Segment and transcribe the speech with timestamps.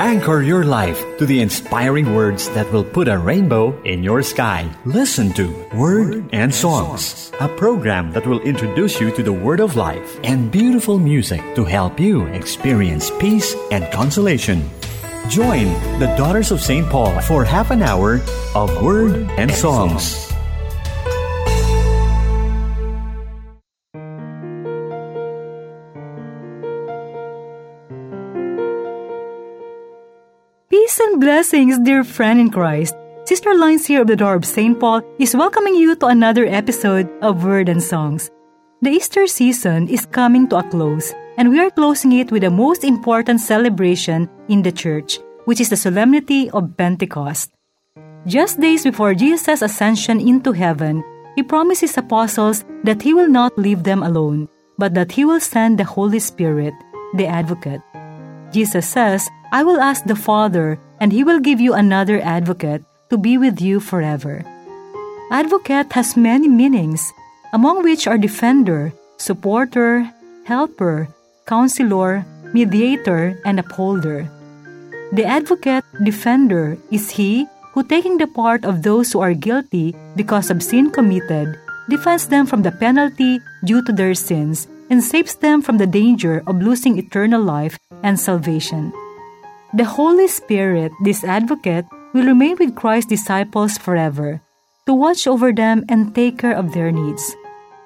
[0.00, 4.64] Anchor your life to the inspiring words that will put a rainbow in your sky.
[4.86, 9.76] Listen to Word and Songs, a program that will introduce you to the Word of
[9.76, 14.64] Life and beautiful music to help you experience peace and consolation.
[15.28, 15.68] Join
[16.00, 16.88] the Daughters of St.
[16.88, 18.22] Paul for half an hour
[18.54, 20.29] of Word and Songs.
[31.20, 32.96] Blessings, dear friend in Christ.
[33.26, 34.80] Sister Lines here of the Daughters of St.
[34.80, 38.30] Paul is welcoming you to another episode of Word and Songs.
[38.80, 42.48] The Easter season is coming to a close, and we are closing it with the
[42.48, 47.52] most important celebration in the Church, which is the solemnity of Pentecost.
[48.24, 51.04] Just days before Jesus' ascension into heaven,
[51.36, 55.40] he promised his apostles that he will not leave them alone, but that he will
[55.40, 56.72] send the Holy Spirit,
[57.12, 57.82] the Advocate.
[58.56, 63.16] Jesus says, I will ask the Father, and he will give you another advocate to
[63.16, 64.44] be with you forever.
[65.32, 67.12] Advocate has many meanings,
[67.52, 70.06] among which are defender, supporter,
[70.44, 71.08] helper,
[71.46, 74.28] counselor, mediator, and upholder.
[75.12, 80.50] The advocate, defender, is he who, taking the part of those who are guilty because
[80.50, 85.62] of sin committed, defends them from the penalty due to their sins and saves them
[85.62, 88.92] from the danger of losing eternal life and salvation.
[89.70, 94.42] The Holy Spirit, this advocate, will remain with Christ's disciples forever,
[94.86, 97.22] to watch over them and take care of their needs.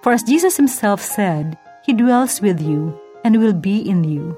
[0.00, 4.32] For as Jesus himself said, He dwells with you and will be in you.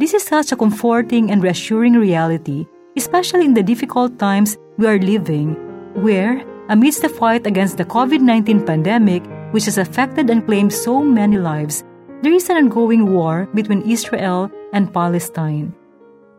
[0.00, 4.98] This is such a comforting and reassuring reality, especially in the difficult times we are
[4.98, 5.54] living,
[5.94, 9.22] where, amidst the fight against the COVID 19 pandemic,
[9.54, 11.84] which has affected and claimed so many lives,
[12.22, 15.72] there is an ongoing war between Israel and Palestine.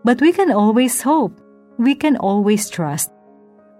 [0.05, 1.41] But we can always hope.
[1.79, 3.09] We can always trust.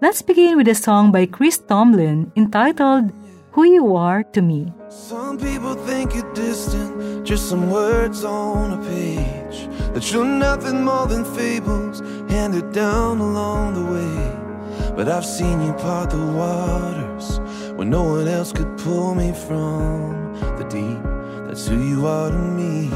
[0.02, 3.12] Let's begin with a song by Chris Tomlin entitled
[3.52, 4.72] Who You Are to Me.
[4.88, 9.68] Some people think you're distant, just some words on a page.
[9.94, 14.96] That you're nothing more than fables handed down along the way.
[14.96, 17.38] But I've seen you part the waters
[17.78, 21.46] when no one else could pull me from the deep.
[21.46, 22.90] That's who you are to me.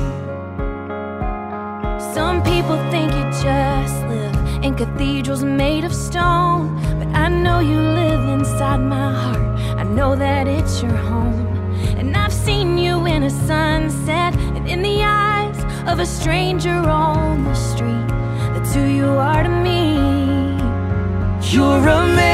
[2.15, 6.77] Some people think you just live in cathedrals made of stone.
[6.99, 9.59] But I know you live inside my heart.
[9.79, 11.47] I know that it's your home.
[11.99, 17.45] And I've seen you in a sunset and in the eyes of a stranger on
[17.45, 18.09] the street.
[18.55, 19.99] That's who you are to me.
[21.53, 22.30] You're amazing,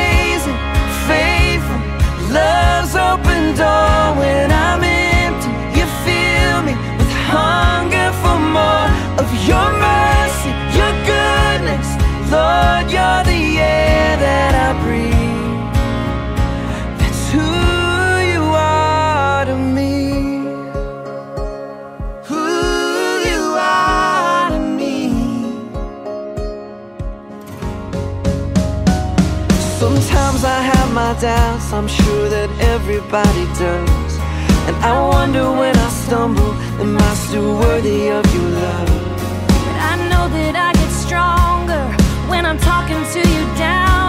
[31.66, 34.18] doubts, I'm sure that everybody does.
[34.66, 38.88] And I wonder when I stumble, am I still worthy of your love?
[39.48, 41.84] But I know that I get stronger
[42.28, 44.05] when I'm talking to you down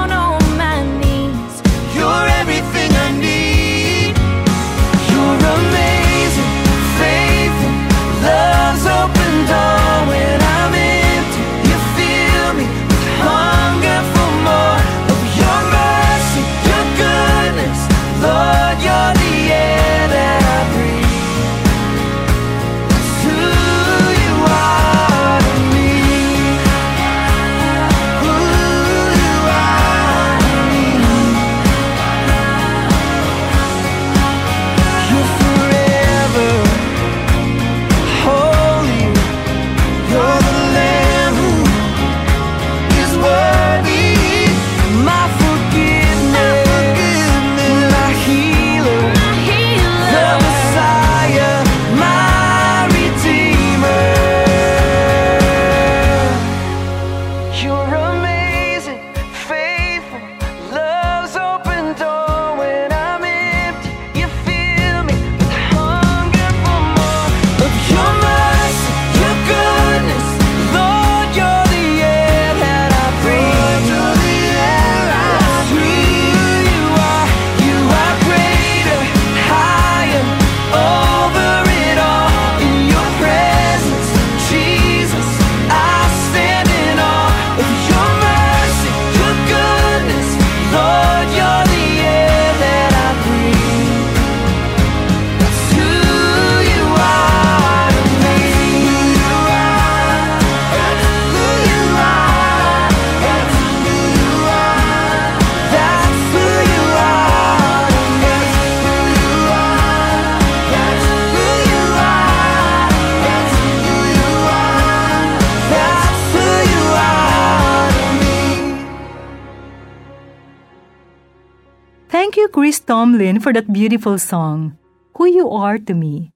[122.45, 124.77] Chris Tomlin for that beautiful song,
[125.17, 126.29] Who You Are to Me.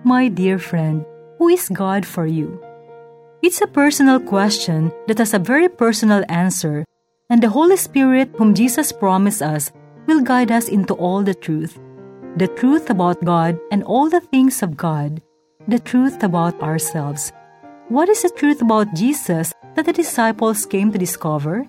[0.00, 1.04] My dear friend,
[1.36, 2.56] who is God for you?
[3.44, 6.88] It's a personal question that has a very personal answer,
[7.28, 9.70] and the Holy Spirit, whom Jesus promised us,
[10.08, 11.76] will guide us into all the truth.
[12.40, 15.20] The truth about God and all the things of God,
[15.68, 17.30] the truth about ourselves.
[17.92, 21.68] What is the truth about Jesus that the disciples came to discover?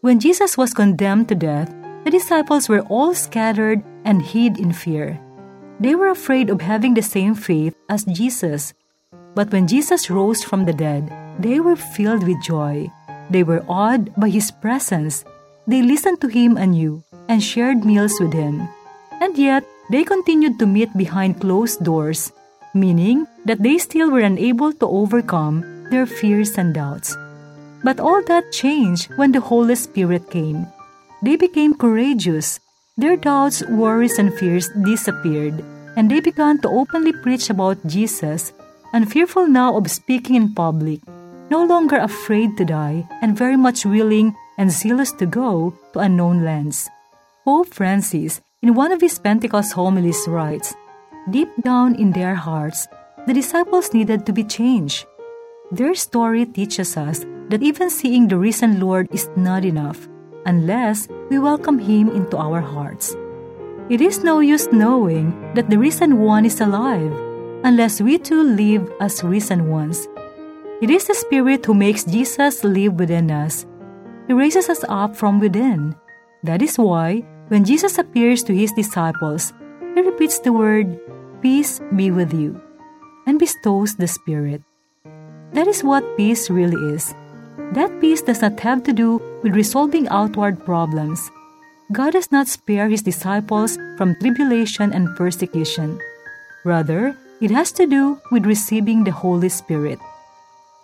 [0.00, 1.74] When Jesus was condemned to death,
[2.08, 5.20] the disciples were all scattered and hid in fear.
[5.78, 8.72] They were afraid of having the same faith as Jesus.
[9.34, 12.88] But when Jesus rose from the dead, they were filled with joy.
[13.28, 15.22] They were awed by his presence.
[15.66, 18.72] They listened to him anew and shared meals with him.
[19.20, 22.32] And yet, they continued to meet behind closed doors,
[22.72, 25.60] meaning that they still were unable to overcome
[25.92, 27.12] their fears and doubts.
[27.84, 30.72] But all that changed when the Holy Spirit came.
[31.20, 32.60] They became courageous.
[32.96, 35.64] Their doubts, worries, and fears disappeared,
[35.96, 38.52] and they began to openly preach about Jesus,
[38.92, 41.00] unfearful now of speaking in public,
[41.50, 46.44] no longer afraid to die, and very much willing and zealous to go to unknown
[46.44, 46.88] lands.
[47.44, 50.74] Pope Francis, in one of his Pentecost homilies, writes
[51.30, 52.86] Deep down in their hearts,
[53.26, 55.06] the disciples needed to be changed.
[55.70, 60.08] Their story teaches us that even seeing the risen Lord is not enough
[60.48, 63.12] unless we welcome Him into our hearts.
[63.92, 67.12] It is no use knowing that the risen one is alive
[67.64, 70.08] unless we too live as risen ones.
[70.80, 73.66] It is the Spirit who makes Jesus live within us.
[74.26, 75.94] He raises us up from within.
[76.44, 79.52] That is why, when Jesus appears to his disciples,
[79.94, 80.98] he repeats the word,
[81.42, 82.60] Peace be with you,
[83.26, 84.62] and bestows the Spirit.
[85.52, 87.14] That is what peace really is.
[87.72, 91.30] That peace does not have to do with resolving outward problems.
[91.92, 96.00] God does not spare his disciples from tribulation and persecution.
[96.64, 99.98] Rather, it has to do with receiving the Holy Spirit.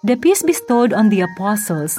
[0.05, 1.99] The peace bestowed on the apostles,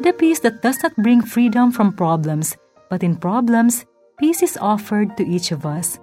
[0.00, 2.56] the peace that does not bring freedom from problems,
[2.90, 3.86] but in problems,
[4.18, 5.98] peace is offered to each of us.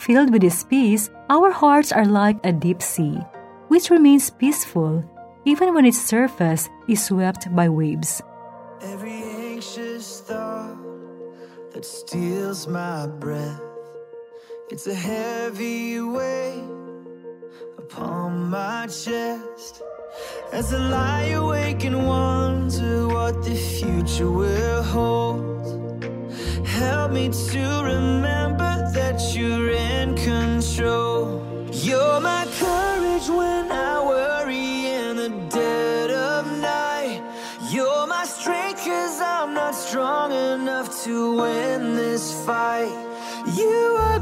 [0.00, 3.20] Filled with this peace, our hearts are like a deep sea
[3.68, 5.04] which remains peaceful
[5.48, 8.22] even when its surface is swept by waves.
[8.82, 9.22] Every
[9.52, 10.76] anxious thought
[11.72, 13.62] that steals my breath,
[14.70, 16.68] it's a heavy weight
[17.78, 19.82] upon my chest.
[20.52, 26.02] As I lie awake and wonder what the future will hold,
[26.66, 27.64] help me to
[27.94, 31.42] remember that you're in control.
[31.72, 34.17] You're my courage when I worry
[39.88, 42.92] strong enough to win this fight.
[43.54, 44.17] You are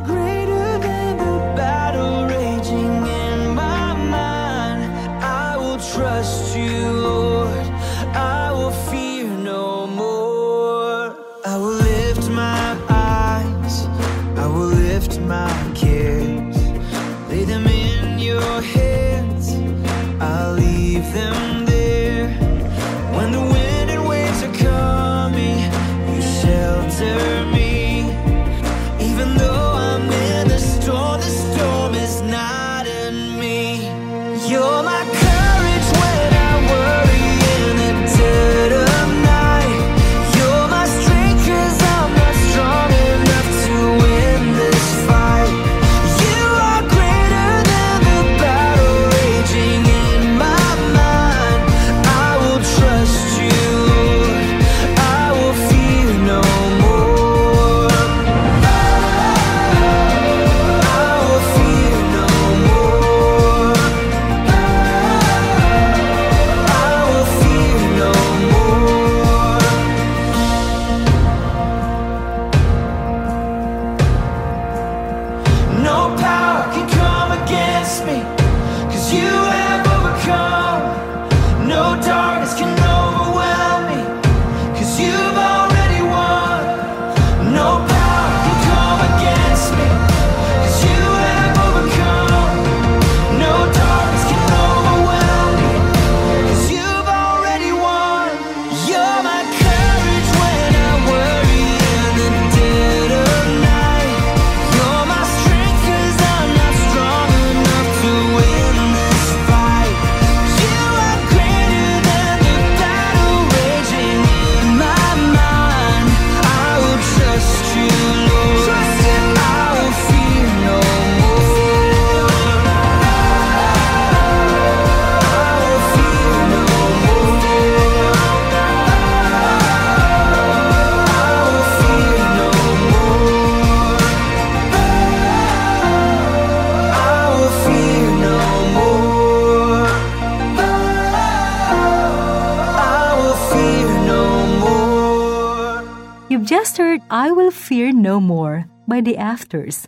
[146.44, 149.86] just heard I Will Fear No More by the Afters.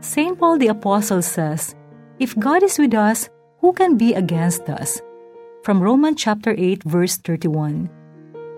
[0.00, 0.36] St.
[0.36, 1.76] Paul the Apostle says,
[2.18, 5.00] If God is with us, who can be against us?
[5.62, 7.88] From Romans chapter 8 verse 31.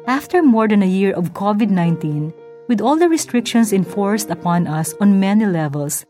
[0.07, 2.33] After more than a year of COVID-19,
[2.69, 6.07] with all the restrictions enforced upon us on many levels,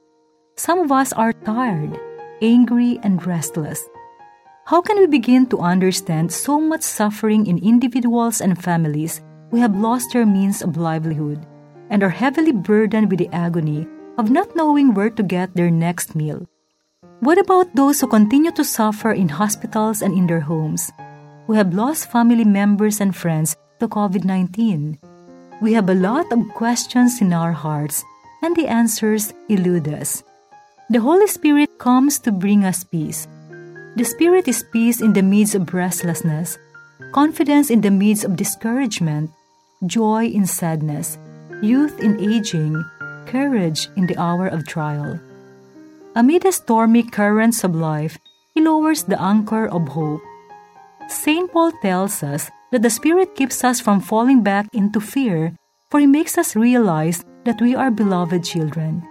[0.54, 1.99] some of us are tired,
[2.40, 3.82] angry, and restless.
[4.66, 9.76] How can we begin to understand so much suffering in individuals and families who have
[9.76, 11.45] lost their means of livelihood
[11.90, 13.87] and are heavily burdened with the agony
[14.19, 16.47] of not knowing where to get their next meal?
[17.21, 20.93] What about those who continue to suffer in hospitals and in their homes,
[21.47, 24.99] who have lost family members and friends to COVID 19?
[25.61, 28.05] We have a lot of questions in our hearts,
[28.43, 30.23] and the answers elude us.
[30.90, 33.26] The Holy Spirit comes to bring us peace.
[33.97, 36.57] The Spirit is peace in the midst of restlessness,
[37.11, 39.31] confidence in the midst of discouragement,
[39.87, 41.18] joy in sadness,
[41.62, 42.85] youth in aging,
[43.26, 45.20] courage in the hour of trial.
[46.16, 48.18] Amid the stormy currents of life,
[48.54, 50.23] He lowers the anchor of hope.
[51.08, 51.50] St.
[51.52, 55.54] Paul tells us that the Spirit keeps us from falling back into fear,
[55.90, 59.06] for He makes us realize that we are beloved children.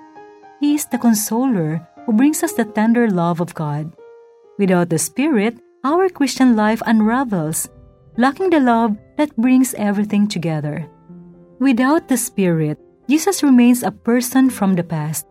[0.59, 3.93] He is the consoler who brings us the tender love of God.
[4.57, 7.69] Without the Spirit, our Christian life unravels,
[8.17, 10.89] lacking the love that brings everything together.
[11.59, 15.25] Without the Spirit, Jesus remains a person from the past.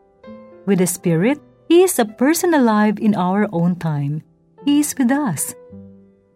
[0.65, 1.39] With the Spirit,
[1.69, 4.23] He is a person alive in our own time.
[4.65, 5.55] He is with us.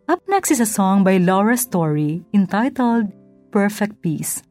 [0.06, 3.14] Up next is a song by Laura Story entitled
[3.50, 4.42] Perfect Peace.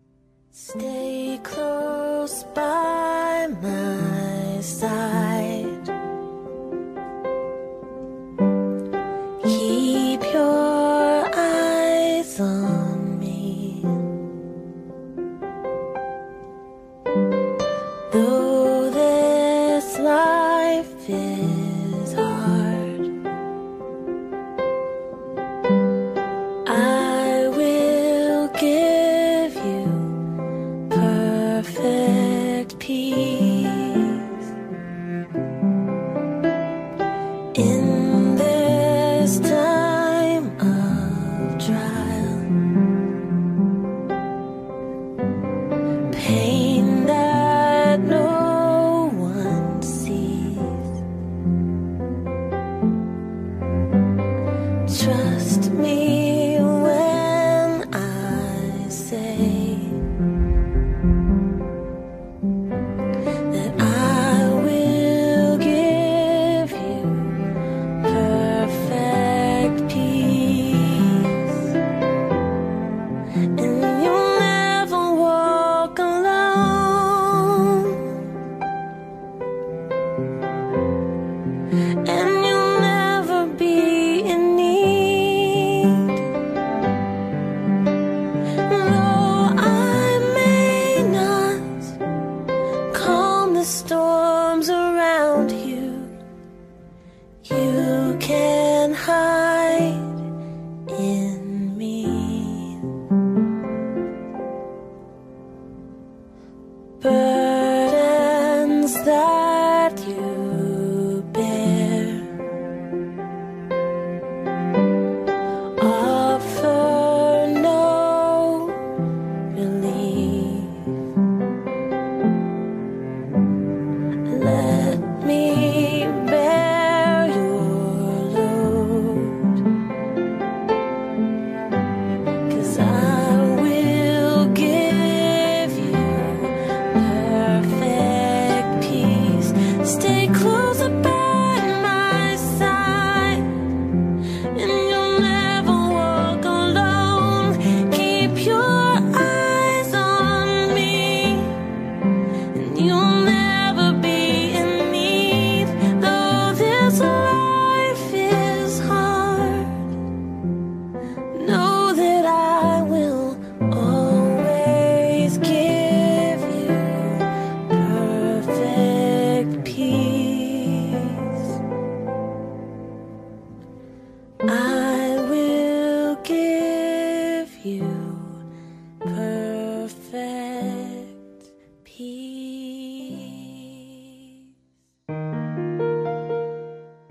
[0.51, 5.58] Stay close by my side.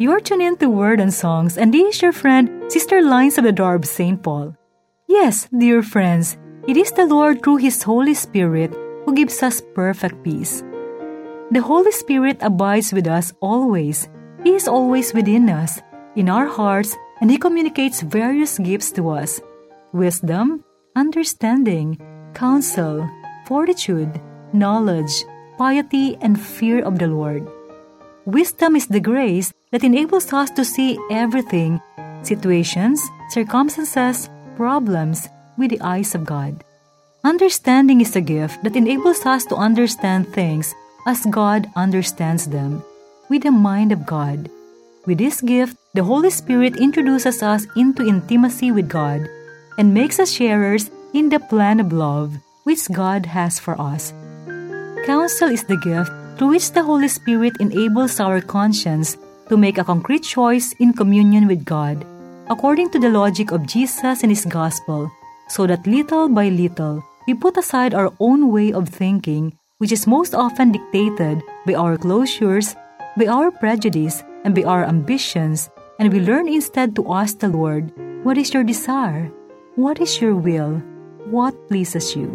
[0.09, 3.45] You're tuned in to Word and Songs, and this is your friend, Sister Lines of
[3.45, 4.17] the Darb St.
[4.23, 4.57] Paul.
[5.07, 8.73] Yes, dear friends, It is the Lord through His Holy Spirit
[9.05, 10.65] who gives us perfect peace.
[11.53, 14.09] The Holy Spirit abides with us always.
[14.45, 15.77] He is always within us,
[16.17, 19.43] in our hearts, and He communicates various gifts to us
[19.93, 20.65] wisdom,
[20.97, 22.01] understanding,
[22.33, 23.05] counsel,
[23.45, 24.17] fortitude,
[24.55, 25.13] knowledge,
[25.59, 27.45] piety, and fear of the Lord.
[28.29, 31.81] Wisdom is the grace that enables us to see everything,
[32.21, 36.63] situations, circumstances, problems, with the eyes of God.
[37.25, 40.75] Understanding is a gift that enables us to understand things
[41.07, 42.85] as God understands them,
[43.31, 44.51] with the mind of God.
[45.07, 49.25] With this gift, the Holy Spirit introduces us into intimacy with God
[49.79, 54.13] and makes us sharers in the plan of love which God has for us.
[55.07, 59.19] Counsel is the gift through which the Holy Spirit enables our conscience
[59.49, 62.07] to make a concrete choice in communion with God,
[62.49, 65.11] according to the logic of Jesus and His gospel,
[65.49, 70.07] so that little by little we put aside our own way of thinking, which is
[70.07, 72.77] most often dictated by our closures,
[73.19, 77.91] by our prejudice, and by our ambitions, and we learn instead to ask the Lord,
[78.23, 79.27] What is your desire?
[79.75, 80.79] What is your will?
[81.27, 82.31] What pleases you?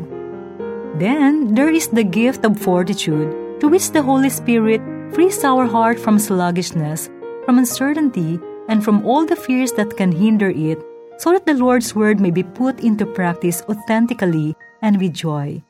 [0.99, 4.81] Then there is the gift of fortitude, to which the Holy Spirit
[5.15, 7.09] frees our heart from sluggishness,
[7.45, 10.83] from uncertainty, and from all the fears that can hinder it,
[11.17, 15.63] so that the Lord's word may be put into practice authentically and with joy.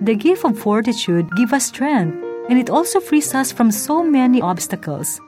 [0.00, 2.16] The gift of fortitude gives us strength,
[2.48, 5.20] and it also frees us from so many obstacles.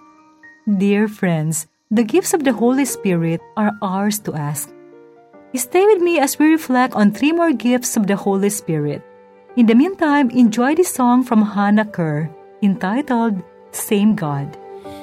[0.65, 4.73] Dear friends, the gifts of the Holy Spirit are ours to ask.
[5.55, 9.05] Stay with me as we reflect on three more gifts of the Holy Spirit.
[9.57, 12.31] In the meantime, enjoy this song from Hannah Kerr
[12.63, 14.57] entitled Same God.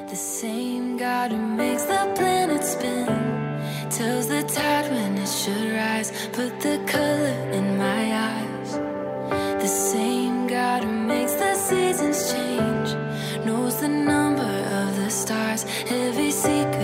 [0.08, 3.08] The same God who makes the planet spin
[3.90, 8.72] tells the tide when it should rise, put the color in my eyes.
[9.62, 12.96] The same God who makes the seasons change
[13.46, 16.77] knows the number of the stars, every secret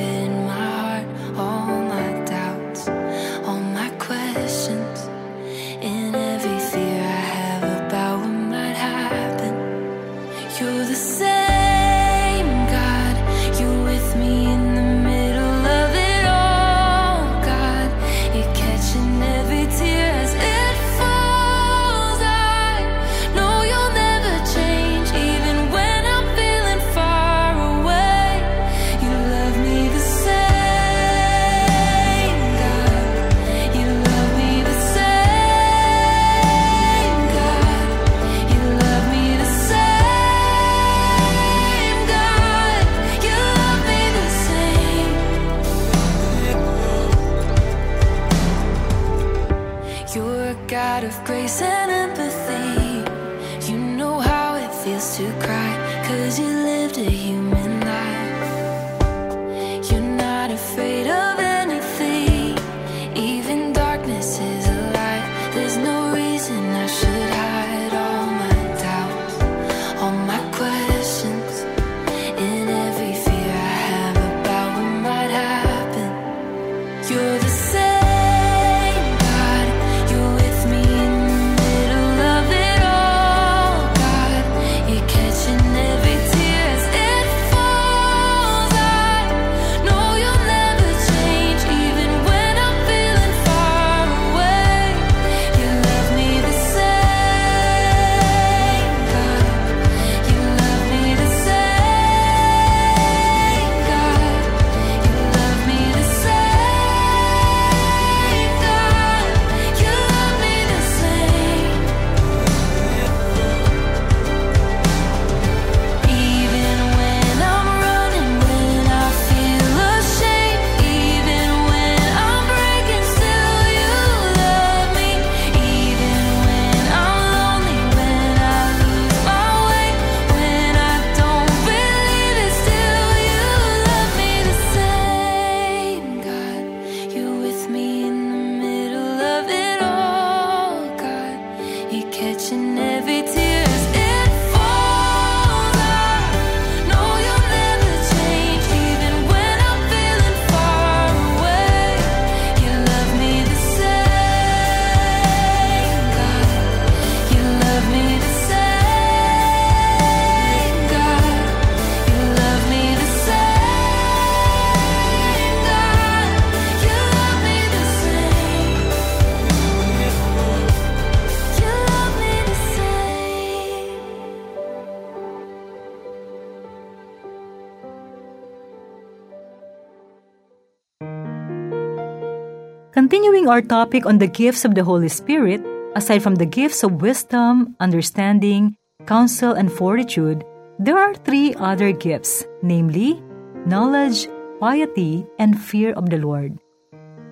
[182.94, 187.02] Continuing our topic on the gifts of the Holy Spirit, aside from the gifts of
[187.02, 188.78] wisdom, understanding,
[189.08, 190.46] counsel, and fortitude,
[190.78, 193.18] there are three other gifts, namely
[193.66, 194.30] knowledge,
[194.60, 196.54] piety, and fear of the Lord.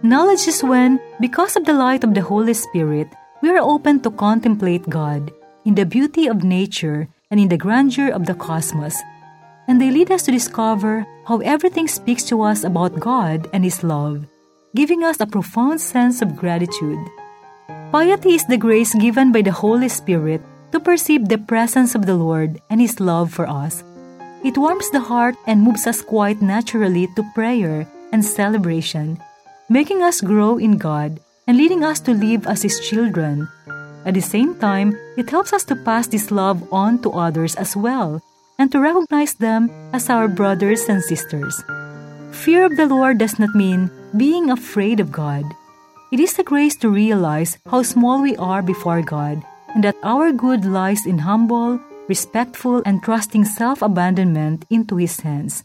[0.02, 4.10] Knowledge is when, because of the light of the Holy Spirit, we are open to
[4.10, 5.30] contemplate God
[5.64, 8.98] in the beauty of nature and in the grandeur of the cosmos.
[9.68, 13.84] And they lead us to discover how everything speaks to us about God and His
[13.84, 14.26] love,
[14.76, 17.00] giving us a profound sense of gratitude.
[17.92, 22.16] Piety is the grace given by the Holy Spirit to perceive the presence of the
[22.16, 23.84] Lord and His love for us.
[24.44, 29.20] It warms the heart and moves us quite naturally to prayer and celebration,
[29.70, 33.50] making us grow in God and leading us to live as His children.
[34.06, 37.76] At the same time, it helps us to pass this love on to others as
[37.76, 38.24] well
[38.58, 41.62] and to recognize them as our brothers and sisters.
[42.32, 45.46] Fear of the Lord does not mean being afraid of God.
[46.12, 49.44] It is a grace to realize how small we are before God
[49.74, 55.64] and that our good lies in humble, respectful, and trusting self abandonment into His hands.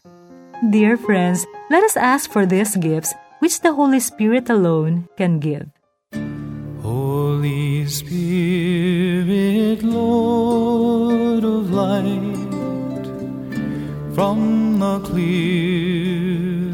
[0.70, 5.66] Dear friends, let us ask for these gifts which the Holy Spirit alone can give.
[6.82, 12.38] Holy Spirit, Lord of light,
[14.14, 16.15] from the clear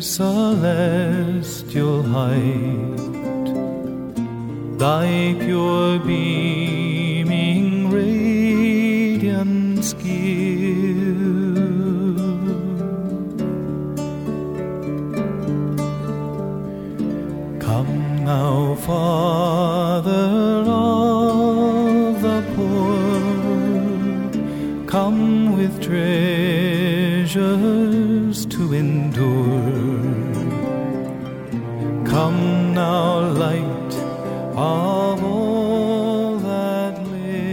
[0.02, 2.96] celestial height,
[4.76, 10.02] thy pure beaming radiance give.
[17.60, 24.32] Come now, Father of the poor,
[24.88, 25.80] come with
[28.33, 29.61] to endure.
[32.07, 33.95] Come now, light
[34.57, 37.53] of all that live.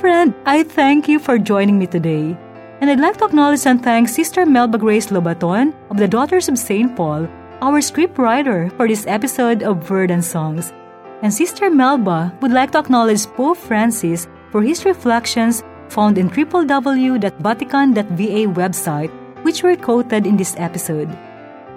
[0.00, 2.34] Friend, I thank you for joining me today.
[2.80, 6.56] And I'd like to acknowledge and thank Sister Melba Grace Lobaton of the Daughters of
[6.58, 6.96] St.
[6.96, 7.28] Paul,
[7.60, 10.72] our scriptwriter for this episode of Word and Songs.
[11.22, 18.46] And Sister Melba would like to acknowledge Pope Francis for his reflections found in www.vatican.va
[18.54, 19.10] website,
[19.44, 21.08] which were quoted in this episode.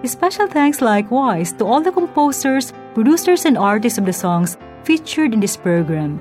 [0.05, 5.39] Special thanks likewise to all the composers, producers, and artists of the songs featured in
[5.39, 6.19] this program.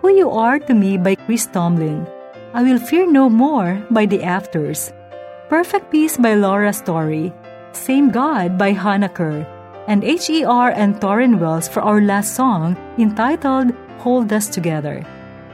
[0.00, 2.06] Who You Are to Me by Chris Tomlin,
[2.54, 4.92] I Will Fear No More by The Afters,
[5.48, 7.32] Perfect Peace by Laura Story,
[7.72, 9.46] Same God by Hannah Kerr,
[9.90, 15.02] and HER and Tauren Wells for our last song entitled Hold Us Together.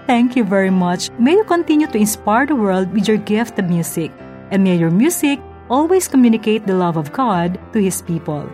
[0.06, 1.08] Thank you very much.
[1.18, 4.12] May you continue to inspire the world with your gift of music,
[4.50, 8.44] and may your music always communicate the love of God to His people.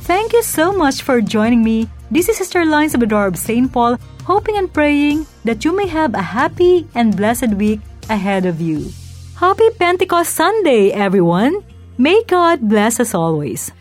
[0.00, 1.88] Thank you so much for joining me.
[2.10, 3.70] This is Sister Lines of the of St.
[3.72, 8.60] Paul, hoping and praying that you may have a happy and blessed week ahead of
[8.60, 8.90] you.
[9.36, 11.62] Happy Pentecost Sunday, everyone!
[11.96, 13.72] May God bless us always.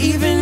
[0.00, 0.39] even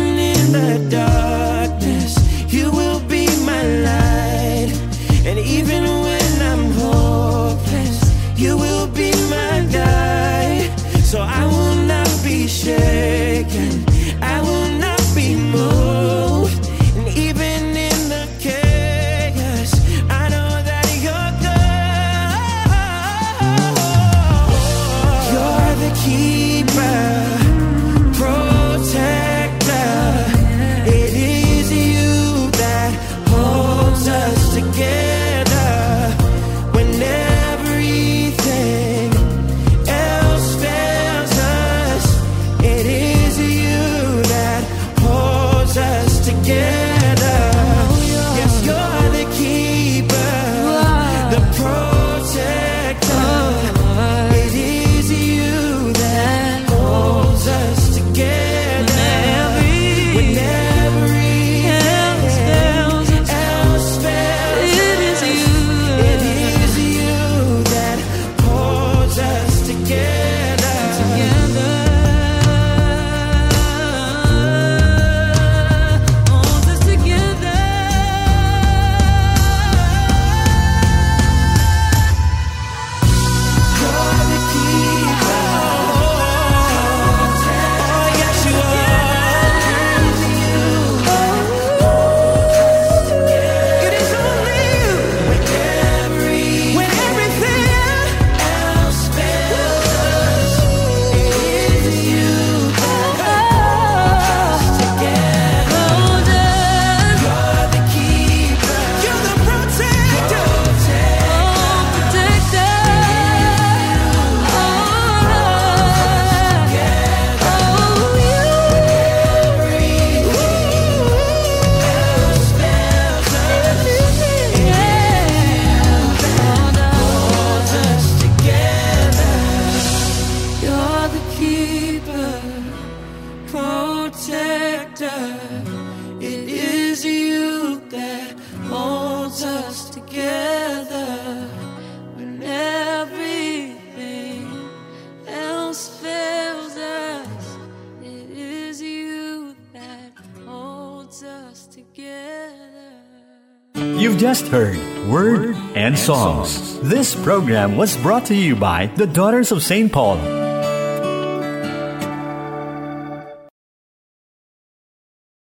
[154.29, 154.77] just heard
[155.09, 156.79] Word and Songs.
[156.81, 159.91] This program was brought to you by the Daughters of St.
[159.91, 160.17] Paul